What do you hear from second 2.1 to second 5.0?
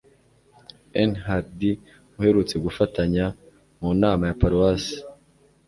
aherutse gufatanya mu Nama ya Paruwasi.